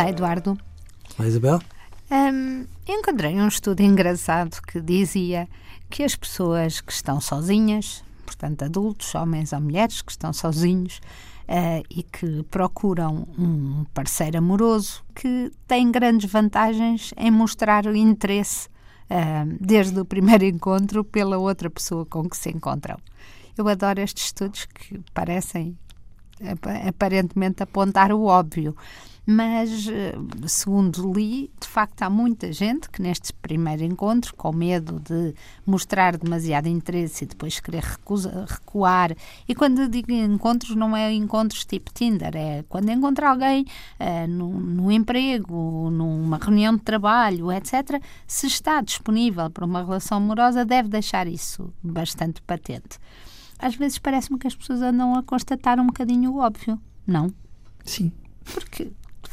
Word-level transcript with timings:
Olá, 0.00 0.08
Eduardo. 0.08 0.58
Olá, 1.18 1.28
Isabel. 1.28 1.60
Um, 2.10 2.64
encontrei 2.88 3.34
um 3.34 3.46
estudo 3.46 3.82
engraçado 3.82 4.58
que 4.62 4.80
dizia 4.80 5.46
que 5.90 6.02
as 6.02 6.16
pessoas 6.16 6.80
que 6.80 6.90
estão 6.90 7.20
sozinhas, 7.20 8.02
portanto, 8.24 8.62
adultos, 8.62 9.14
homens 9.14 9.52
ou 9.52 9.60
mulheres 9.60 10.00
que 10.00 10.10
estão 10.10 10.32
sozinhos 10.32 11.02
uh, 11.46 11.84
e 11.90 12.02
que 12.02 12.42
procuram 12.44 13.28
um 13.38 13.84
parceiro 13.92 14.38
amoroso, 14.38 15.04
que 15.14 15.52
têm 15.68 15.92
grandes 15.92 16.32
vantagens 16.32 17.12
em 17.14 17.30
mostrar 17.30 17.84
o 17.84 17.94
interesse 17.94 18.68
uh, 19.10 19.54
desde 19.60 20.00
o 20.00 20.04
primeiro 20.06 20.46
encontro 20.46 21.04
pela 21.04 21.36
outra 21.36 21.68
pessoa 21.68 22.06
com 22.06 22.26
que 22.26 22.38
se 22.38 22.48
encontram. 22.48 22.96
Eu 23.54 23.68
adoro 23.68 24.00
estes 24.00 24.24
estudos 24.24 24.64
que 24.64 24.98
parecem 25.12 25.76
aparentemente 26.88 27.62
apontar 27.62 28.12
o 28.12 28.24
óbvio. 28.24 28.74
Mas, 29.26 29.86
eh, 29.86 30.14
segundo 30.46 31.12
li, 31.12 31.50
de 31.60 31.68
facto 31.68 32.02
há 32.02 32.10
muita 32.10 32.52
gente 32.52 32.88
que 32.90 33.02
neste 33.02 33.32
primeiro 33.34 33.84
encontro, 33.84 34.34
com 34.34 34.52
medo 34.52 34.98
de 35.00 35.34
mostrar 35.64 36.16
demasiado 36.16 36.68
interesse 36.68 37.24
e 37.24 37.26
depois 37.26 37.60
querer 37.60 37.82
recusa, 37.82 38.46
recuar, 38.48 39.14
e 39.46 39.54
quando 39.54 39.88
digo 39.88 40.10
encontros, 40.10 40.74
não 40.74 40.96
é 40.96 41.12
encontros 41.12 41.64
tipo 41.64 41.92
Tinder, 41.92 42.34
é 42.34 42.64
quando 42.68 42.90
encontra 42.90 43.30
alguém 43.30 43.64
uh, 44.00 44.26
no, 44.28 44.48
no 44.48 44.90
emprego, 44.90 45.90
numa 45.90 46.38
reunião 46.38 46.74
de 46.76 46.82
trabalho, 46.82 47.52
etc., 47.52 48.02
se 48.26 48.46
está 48.46 48.80
disponível 48.80 49.50
para 49.50 49.64
uma 49.64 49.84
relação 49.84 50.18
amorosa, 50.18 50.64
deve 50.64 50.88
deixar 50.88 51.28
isso 51.28 51.72
bastante 51.82 52.42
patente 52.42 52.98
às 53.60 53.74
vezes 53.74 53.98
parece-me 53.98 54.38
que 54.38 54.46
as 54.46 54.54
pessoas 54.54 54.80
andam 54.80 55.14
a 55.14 55.22
constatar 55.22 55.78
um 55.78 55.86
bocadinho 55.86 56.32
o 56.32 56.38
óbvio, 56.38 56.80
não? 57.06 57.32
Sim. 57.84 58.10
Porque, 58.44 58.90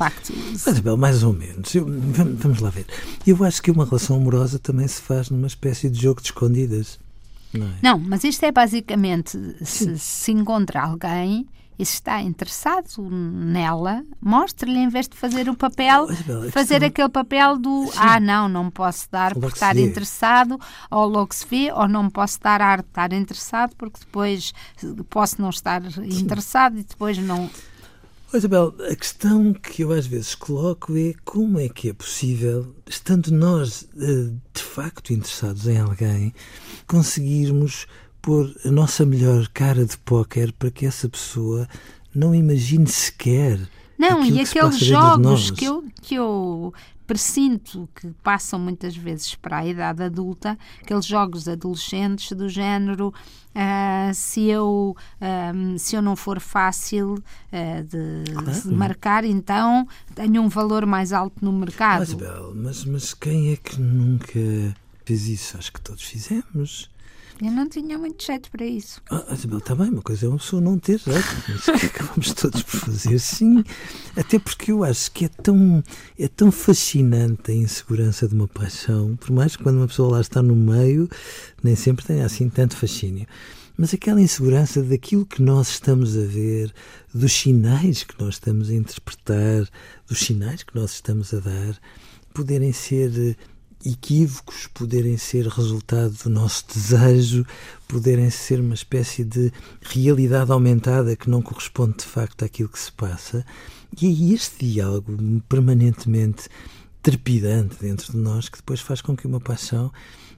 facto. 0.00 0.32
Mas, 0.66 0.80
Bel, 0.80 0.96
mais 0.96 1.22
ou 1.22 1.34
menos. 1.34 1.74
Eu, 1.74 1.86
vamos, 1.86 2.60
lá 2.60 2.70
ver. 2.70 2.86
Eu 3.26 3.44
acho 3.44 3.62
que 3.62 3.70
uma 3.70 3.84
relação 3.84 4.16
amorosa 4.16 4.58
também 4.58 4.88
se 4.88 5.02
faz 5.02 5.28
numa 5.28 5.46
espécie 5.46 5.90
de 5.90 6.00
jogo 6.00 6.22
de 6.22 6.28
escondidas. 6.28 6.98
Não, 7.52 7.66
é? 7.66 7.70
não 7.82 7.98
mas 7.98 8.24
isto 8.24 8.44
é 8.44 8.52
basicamente 8.52 9.36
se, 9.62 9.98
se 9.98 10.32
encontra 10.32 10.80
alguém 10.80 11.46
e 11.78 11.84
se 11.84 11.94
está 11.94 12.20
interessado 12.20 13.10
nela, 13.10 14.04
mostre-lhe 14.20 14.78
em 14.78 14.88
vez 14.88 15.08
de 15.08 15.16
fazer 15.16 15.48
o 15.48 15.56
papel, 15.56 16.08
fazer 16.50 16.80
questão... 16.80 16.88
aquele 16.88 17.08
papel 17.08 17.58
do 17.58 17.86
Sim. 17.86 17.98
ah, 17.98 18.20
não, 18.20 18.48
não 18.50 18.70
posso 18.70 19.08
dar 19.10 19.34
por 19.34 19.50
estar 19.50 19.76
interessado, 19.78 20.60
ou 20.90 21.06
logo 21.06 21.34
se 21.34 21.46
vê, 21.46 21.72
ou 21.72 21.88
não 21.88 22.10
posso 22.10 22.38
dar 22.38 22.60
arte 22.60 22.84
de 22.84 22.90
estar 22.90 23.12
interessado, 23.14 23.74
porque 23.76 23.98
depois 24.00 24.52
posso 25.08 25.40
não 25.40 25.48
estar 25.48 25.82
Sim. 25.90 26.04
interessado 26.06 26.78
e 26.78 26.84
depois 26.84 27.16
não. 27.16 27.48
Oh, 28.32 28.36
Isabel, 28.36 28.72
a 28.88 28.94
questão 28.94 29.52
que 29.52 29.82
eu 29.82 29.90
às 29.90 30.06
vezes 30.06 30.36
coloco 30.36 30.96
é 30.96 31.14
como 31.24 31.58
é 31.58 31.68
que 31.68 31.88
é 31.88 31.92
possível, 31.92 32.72
estando 32.86 33.32
nós 33.32 33.88
eh, 34.00 34.30
de 34.54 34.62
facto 34.62 35.12
interessados 35.12 35.66
em 35.66 35.78
alguém, 35.78 36.32
conseguirmos 36.86 37.88
pôr 38.22 38.54
a 38.64 38.70
nossa 38.70 39.04
melhor 39.04 39.48
cara 39.48 39.84
de 39.84 39.98
póquer 39.98 40.52
para 40.52 40.70
que 40.70 40.86
essa 40.86 41.08
pessoa 41.08 41.68
não 42.14 42.32
imagine 42.32 42.86
sequer. 42.86 43.58
Não, 44.00 44.24
e 44.24 44.40
aqueles 44.40 44.78
jogos 44.78 45.50
que 45.50 45.66
eu, 45.66 45.84
que 46.00 46.14
eu 46.14 46.72
presinto 47.06 47.88
que 47.94 48.08
passam 48.22 48.58
muitas 48.58 48.96
vezes 48.96 49.34
para 49.34 49.58
a 49.58 49.66
idade 49.66 50.02
adulta, 50.02 50.56
aqueles 50.80 51.04
jogos 51.04 51.48
adolescentes 51.48 52.30
do 52.32 52.48
género 52.48 53.08
uh, 53.08 54.14
se, 54.14 54.46
eu, 54.46 54.96
um, 55.54 55.76
se 55.76 55.96
eu 55.96 56.02
não 56.02 56.14
for 56.16 56.40
fácil 56.40 57.14
uh, 57.14 57.84
de, 57.84 58.32
claro. 58.32 58.62
de, 58.62 58.68
marcar, 58.68 59.24
então 59.24 59.86
tenho 60.14 60.40
um 60.40 60.48
valor 60.48 60.86
mais 60.86 61.12
alto 61.12 61.44
no 61.44 61.52
mercado. 61.52 61.98
Mas, 61.98 62.14
Bel, 62.14 62.52
mas, 62.54 62.84
mas 62.84 63.12
quem 63.12 63.52
é 63.52 63.56
que 63.56 63.80
nunca 63.80 64.74
fez 65.04 65.26
isso? 65.26 65.58
Acho 65.58 65.72
que 65.72 65.80
todos 65.80 66.04
fizemos. 66.04 66.88
Eu 67.42 67.52
não 67.52 67.66
tinha 67.66 67.96
muito 67.96 68.22
jeito 68.22 68.50
para 68.50 68.66
isso. 68.66 69.00
Ah, 69.10 69.24
Isabel, 69.32 69.58
está 69.58 69.74
bem, 69.74 69.88
uma 69.88 70.02
coisa 70.02 70.26
é 70.26 70.28
uma 70.28 70.36
pessoa 70.36 70.60
não 70.60 70.78
ter 70.78 70.98
jeito, 70.98 71.26
mas 71.48 71.80
que 71.80 71.86
acabamos 71.86 72.34
todos 72.34 72.62
por 72.62 72.80
fazer, 72.80 73.18
sim. 73.18 73.64
Até 74.14 74.38
porque 74.38 74.72
eu 74.72 74.84
acho 74.84 75.10
que 75.10 75.24
é 75.24 75.28
tão, 75.28 75.82
é 76.18 76.28
tão 76.28 76.52
fascinante 76.52 77.50
a 77.50 77.54
insegurança 77.54 78.28
de 78.28 78.34
uma 78.34 78.46
paixão, 78.46 79.16
por 79.16 79.30
mais 79.30 79.56
que 79.56 79.62
quando 79.62 79.76
uma 79.76 79.88
pessoa 79.88 80.12
lá 80.12 80.20
está 80.20 80.42
no 80.42 80.54
meio, 80.54 81.08
nem 81.62 81.74
sempre 81.74 82.04
tenha 82.04 82.26
assim 82.26 82.50
tanto 82.50 82.76
fascínio. 82.76 83.26
Mas 83.74 83.94
aquela 83.94 84.20
insegurança 84.20 84.82
daquilo 84.82 85.24
que 85.24 85.40
nós 85.40 85.70
estamos 85.70 86.18
a 86.18 86.26
ver, 86.26 86.70
dos 87.14 87.32
sinais 87.32 88.04
que 88.04 88.22
nós 88.22 88.34
estamos 88.34 88.68
a 88.68 88.74
interpretar, 88.74 89.66
dos 90.06 90.18
sinais 90.18 90.62
que 90.62 90.74
nós 90.74 90.92
estamos 90.92 91.32
a 91.32 91.40
dar, 91.40 91.80
poderem 92.34 92.72
ser 92.74 93.38
equívocos 93.84 94.66
poderem 94.66 95.16
ser 95.16 95.46
resultado 95.46 96.14
do 96.24 96.30
nosso 96.30 96.64
desejo, 96.72 97.46
poderem 97.88 98.28
ser 98.30 98.60
uma 98.60 98.74
espécie 98.74 99.24
de 99.24 99.52
realidade 99.80 100.52
aumentada 100.52 101.16
que 101.16 101.30
não 101.30 101.40
corresponde 101.40 101.98
de 101.98 102.04
facto 102.04 102.44
àquilo 102.44 102.68
que 102.68 102.78
se 102.78 102.92
passa. 102.92 103.44
E 104.00 104.32
este 104.34 104.66
diálogo 104.66 105.16
permanentemente 105.48 106.48
trepidante 107.02 107.76
dentro 107.80 108.12
de 108.12 108.18
nós 108.18 108.48
que 108.48 108.58
depois 108.58 108.80
faz 108.80 109.00
com 109.00 109.16
que 109.16 109.26
uma 109.26 109.40
paixão 109.40 109.90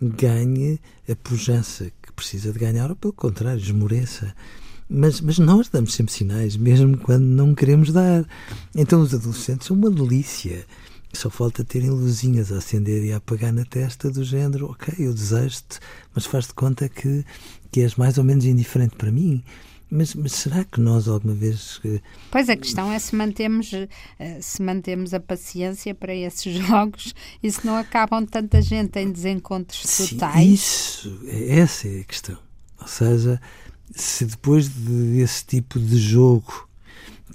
ganhe 0.00 0.80
a 1.08 1.14
pujança 1.16 1.90
que 2.02 2.12
precisa 2.12 2.52
de 2.52 2.58
ganhar, 2.58 2.90
ou 2.90 2.96
pelo 2.96 3.12
contrário, 3.12 3.60
esmoreça. 3.60 4.34
Mas, 4.88 5.20
mas 5.20 5.38
nós 5.38 5.68
damos 5.68 5.94
sempre 5.94 6.12
sinais, 6.12 6.56
mesmo 6.56 6.96
quando 6.98 7.24
não 7.24 7.54
queremos 7.54 7.92
dar. 7.92 8.24
Então 8.74 9.00
os 9.00 9.12
adolescentes 9.12 9.66
são 9.66 9.76
uma 9.76 9.90
delícia 9.90 10.64
só 11.16 11.30
falta 11.30 11.64
terem 11.64 11.90
luzinhas 11.90 12.52
a 12.52 12.58
acender 12.58 13.04
e 13.04 13.12
a 13.12 13.16
apagar 13.16 13.52
na 13.52 13.64
testa 13.64 14.10
do 14.10 14.22
género, 14.22 14.70
ok, 14.70 14.94
eu 14.98 15.12
desejo-te, 15.12 15.80
mas 16.14 16.26
faz 16.26 16.46
de 16.46 16.54
conta 16.54 16.88
que, 16.88 17.24
que 17.70 17.80
és 17.80 17.96
mais 17.96 18.18
ou 18.18 18.24
menos 18.24 18.44
indiferente 18.44 18.96
para 18.96 19.10
mim. 19.10 19.42
Mas, 19.88 20.14
mas, 20.14 20.32
será 20.32 20.64
que 20.64 20.80
nós 20.80 21.06
alguma 21.06 21.32
vez. 21.32 21.80
Pois 22.30 22.48
a 22.48 22.56
questão 22.56 22.90
é 22.90 22.98
se 22.98 23.14
mantemos, 23.14 23.70
eh, 23.72 24.40
se 24.40 24.60
mantemos 24.60 25.14
a 25.14 25.20
paciência 25.20 25.94
para 25.94 26.12
esses 26.12 26.54
jogos 26.66 27.14
e 27.40 27.50
se 27.50 27.64
não 27.64 27.76
acabam 27.76 28.26
tanta 28.26 28.60
gente 28.60 28.98
em 28.98 29.12
desencontros 29.12 29.82
Sim, 29.84 30.08
totais. 30.08 30.44
Isso, 30.44 31.20
é, 31.26 31.60
essa 31.60 31.86
é 31.86 32.00
a 32.00 32.04
questão. 32.04 32.36
Ou 32.80 32.88
seja, 32.88 33.40
se 33.94 34.24
depois 34.24 34.68
desse 34.68 35.46
tipo 35.46 35.78
de 35.78 35.98
jogo, 35.98 36.68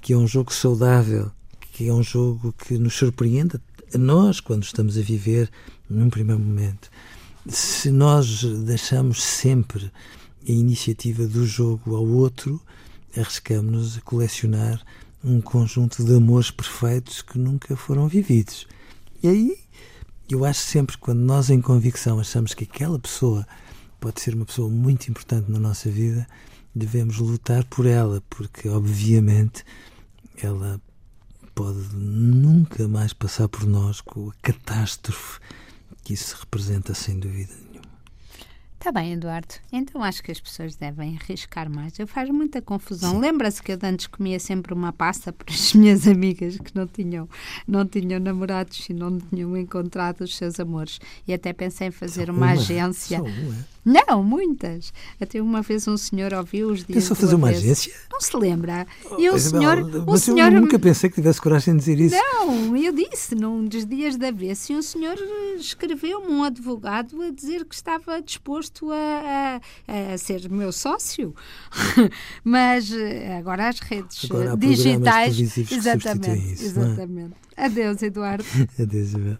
que 0.02 0.12
é 0.12 0.16
um 0.16 0.26
jogo 0.26 0.52
saudável, 0.52 1.32
que 1.72 1.88
é 1.88 1.92
um 1.92 2.02
jogo 2.02 2.52
que 2.52 2.76
nos 2.76 2.94
surpreende 2.94 3.58
nós, 3.98 4.40
quando 4.40 4.64
estamos 4.64 4.96
a 4.98 5.02
viver 5.02 5.50
num 5.88 6.10
primeiro 6.10 6.40
momento, 6.40 6.90
se 7.48 7.90
nós 7.90 8.42
deixamos 8.64 9.22
sempre 9.22 9.90
a 10.48 10.52
iniciativa 10.52 11.26
do 11.26 11.46
jogo 11.46 11.96
ao 11.96 12.06
outro, 12.06 12.60
arriscamos-nos 13.16 13.98
a 13.98 14.00
colecionar 14.00 14.82
um 15.24 15.40
conjunto 15.40 16.04
de 16.04 16.14
amores 16.14 16.50
perfeitos 16.50 17.22
que 17.22 17.38
nunca 17.38 17.76
foram 17.76 18.08
vividos. 18.08 18.66
E 19.22 19.28
aí, 19.28 19.56
eu 20.28 20.44
acho 20.44 20.60
sempre 20.60 20.96
que 20.96 21.02
quando 21.02 21.20
nós, 21.20 21.50
em 21.50 21.60
convicção, 21.60 22.18
achamos 22.18 22.54
que 22.54 22.64
aquela 22.64 22.98
pessoa 22.98 23.46
pode 24.00 24.20
ser 24.20 24.34
uma 24.34 24.44
pessoa 24.44 24.68
muito 24.68 25.08
importante 25.08 25.50
na 25.50 25.60
nossa 25.60 25.88
vida, 25.90 26.26
devemos 26.74 27.18
lutar 27.18 27.64
por 27.64 27.86
ela, 27.86 28.22
porque, 28.28 28.68
obviamente, 28.68 29.64
ela 30.42 30.80
pode 31.54 31.94
nunca 31.94 32.88
mais 32.88 33.12
passar 33.12 33.48
por 33.48 33.66
nós 33.66 34.00
com 34.00 34.30
a 34.30 34.32
catástrofe 34.42 35.40
que 36.02 36.14
isso 36.14 36.36
representa, 36.40 36.94
sem 36.94 37.18
dúvida 37.18 37.52
nenhuma. 37.54 37.92
Está 38.82 38.90
bem, 38.90 39.12
Eduardo. 39.12 39.54
Então 39.72 40.02
acho 40.02 40.20
que 40.24 40.32
as 40.32 40.40
pessoas 40.40 40.74
devem 40.74 41.16
arriscar 41.16 41.70
mais. 41.70 41.96
Eu 42.00 42.06
faz 42.08 42.28
muita 42.30 42.60
confusão. 42.60 43.20
Lembra-se 43.20 43.62
que 43.62 43.70
eu 43.70 43.78
antes 43.80 44.08
comia 44.08 44.40
sempre 44.40 44.74
uma 44.74 44.92
pasta 44.92 45.30
para 45.32 45.54
as 45.54 45.72
minhas 45.72 46.08
amigas 46.08 46.56
que 46.58 46.74
não 46.74 46.88
tinham, 46.88 47.28
não 47.64 47.86
tinham 47.86 48.18
namorados 48.18 48.88
e 48.88 48.92
não 48.92 49.20
tinham 49.20 49.56
encontrado 49.56 50.22
os 50.22 50.36
seus 50.36 50.58
amores. 50.58 50.98
E 51.28 51.32
até 51.32 51.52
pensei 51.52 51.86
em 51.86 51.90
fazer 51.92 52.28
uma, 52.28 52.38
uma 52.38 52.52
agência. 52.54 53.18
Só 53.18 53.24
uma. 53.24 53.66
Não, 53.84 54.22
muitas. 54.22 54.92
Até 55.20 55.42
uma 55.42 55.60
vez 55.60 55.88
um 55.88 55.96
senhor 55.96 56.32
ouviu 56.32 56.68
os 56.68 56.84
dias. 56.84 57.02
Pensou 57.02 57.16
fazer 57.16 57.34
uma 57.34 57.48
agência? 57.48 57.92
Não 58.10 58.20
se 58.20 58.36
lembra. 58.36 58.86
E 59.18 59.28
o 59.28 59.38
senhor. 59.38 59.84
Mas 60.06 60.22
o 60.22 60.24
senhor... 60.24 60.52
eu 60.52 60.60
nunca 60.60 60.78
pensei 60.78 61.10
que 61.10 61.16
tivesse 61.16 61.40
coragem 61.40 61.74
de 61.74 61.80
dizer 61.80 61.98
isso. 61.98 62.16
Não, 62.16 62.76
eu 62.76 62.92
disse 62.92 63.34
num 63.34 63.64
dos 63.64 63.84
dias 63.84 64.16
da 64.16 64.30
vez. 64.30 64.68
E 64.70 64.74
um 64.74 64.82
senhor 64.82 65.16
escreveu-me 65.56 66.32
um 66.32 66.44
advogado 66.44 67.20
a 67.22 67.30
dizer 67.30 67.64
que 67.64 67.74
estava 67.74 68.22
disposto 68.22 68.90
a, 68.92 69.60
a, 69.88 70.14
a 70.14 70.18
ser 70.18 70.48
meu 70.48 70.70
sócio. 70.72 71.34
Mas 72.44 72.92
eh, 72.92 73.36
agora 73.36 73.68
as 73.68 73.80
redes 73.80 74.30
agora 74.30 74.56
digitais. 74.56 75.38
Exatamente. 75.38 76.54
Isso, 76.54 76.64
exatamente. 76.64 77.34
É? 77.56 77.64
Adeus, 77.64 78.02
Eduardo. 78.02 78.44
Adeus, 78.78 79.08
Isabel. 79.08 79.38